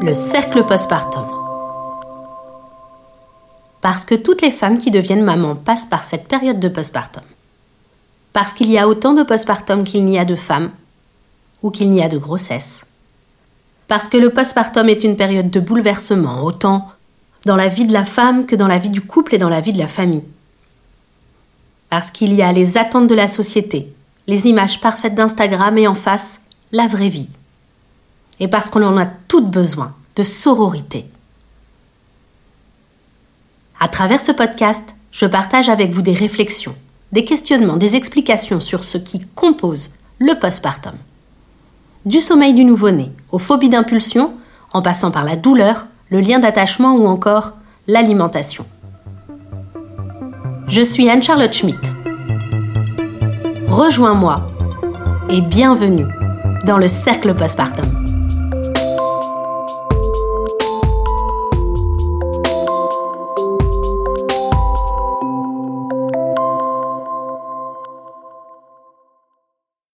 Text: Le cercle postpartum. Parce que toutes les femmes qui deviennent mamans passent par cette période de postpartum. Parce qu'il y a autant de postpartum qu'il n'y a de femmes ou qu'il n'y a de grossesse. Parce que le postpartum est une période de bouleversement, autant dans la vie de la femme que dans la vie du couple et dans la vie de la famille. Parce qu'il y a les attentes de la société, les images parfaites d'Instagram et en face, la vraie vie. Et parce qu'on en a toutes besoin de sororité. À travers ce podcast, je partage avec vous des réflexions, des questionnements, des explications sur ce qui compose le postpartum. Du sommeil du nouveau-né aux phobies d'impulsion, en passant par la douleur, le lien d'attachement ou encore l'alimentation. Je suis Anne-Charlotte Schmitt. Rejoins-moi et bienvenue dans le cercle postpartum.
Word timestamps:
Le 0.00 0.14
cercle 0.14 0.64
postpartum. 0.64 1.26
Parce 3.80 4.04
que 4.04 4.14
toutes 4.14 4.42
les 4.42 4.50
femmes 4.50 4.78
qui 4.78 4.90
deviennent 4.90 5.24
mamans 5.24 5.54
passent 5.54 5.86
par 5.86 6.04
cette 6.04 6.28
période 6.28 6.60
de 6.60 6.68
postpartum. 6.68 7.22
Parce 8.32 8.52
qu'il 8.52 8.70
y 8.70 8.78
a 8.78 8.88
autant 8.88 9.14
de 9.14 9.22
postpartum 9.22 9.84
qu'il 9.84 10.04
n'y 10.04 10.18
a 10.18 10.24
de 10.24 10.34
femmes 10.34 10.70
ou 11.62 11.70
qu'il 11.70 11.90
n'y 11.90 12.02
a 12.02 12.08
de 12.08 12.18
grossesse. 12.18 12.84
Parce 13.88 14.08
que 14.08 14.16
le 14.16 14.30
postpartum 14.30 14.88
est 14.88 15.04
une 15.04 15.16
période 15.16 15.50
de 15.50 15.60
bouleversement, 15.60 16.42
autant 16.42 16.88
dans 17.44 17.56
la 17.56 17.68
vie 17.68 17.86
de 17.86 17.92
la 17.92 18.04
femme 18.04 18.44
que 18.44 18.56
dans 18.56 18.68
la 18.68 18.78
vie 18.78 18.90
du 18.90 19.00
couple 19.00 19.34
et 19.34 19.38
dans 19.38 19.48
la 19.48 19.60
vie 19.60 19.72
de 19.72 19.78
la 19.78 19.86
famille. 19.86 20.24
Parce 21.88 22.10
qu'il 22.10 22.34
y 22.34 22.42
a 22.42 22.52
les 22.52 22.76
attentes 22.76 23.06
de 23.06 23.14
la 23.14 23.28
société, 23.28 23.92
les 24.26 24.46
images 24.46 24.80
parfaites 24.80 25.14
d'Instagram 25.14 25.78
et 25.78 25.86
en 25.86 25.94
face, 25.94 26.40
la 26.72 26.86
vraie 26.86 27.08
vie. 27.08 27.28
Et 28.40 28.48
parce 28.48 28.70
qu'on 28.70 28.82
en 28.82 28.98
a 28.98 29.06
toutes 29.06 29.50
besoin 29.50 29.94
de 30.16 30.22
sororité. 30.22 31.06
À 33.80 33.88
travers 33.88 34.20
ce 34.20 34.32
podcast, 34.32 34.94
je 35.12 35.26
partage 35.26 35.68
avec 35.68 35.92
vous 35.92 36.02
des 36.02 36.12
réflexions, 36.12 36.74
des 37.12 37.24
questionnements, 37.24 37.76
des 37.76 37.96
explications 37.96 38.60
sur 38.60 38.84
ce 38.84 38.98
qui 38.98 39.20
compose 39.34 39.90
le 40.18 40.38
postpartum. 40.38 40.94
Du 42.04 42.20
sommeil 42.20 42.54
du 42.54 42.64
nouveau-né 42.64 43.10
aux 43.32 43.38
phobies 43.38 43.68
d'impulsion, 43.68 44.32
en 44.72 44.82
passant 44.82 45.10
par 45.10 45.24
la 45.24 45.36
douleur, 45.36 45.86
le 46.10 46.20
lien 46.20 46.38
d'attachement 46.38 46.94
ou 46.94 47.06
encore 47.06 47.52
l'alimentation. 47.86 48.64
Je 50.68 50.82
suis 50.82 51.08
Anne-Charlotte 51.08 51.52
Schmitt. 51.52 51.94
Rejoins-moi 53.68 54.40
et 55.28 55.40
bienvenue 55.40 56.06
dans 56.64 56.78
le 56.78 56.88
cercle 56.88 57.34
postpartum. 57.34 57.95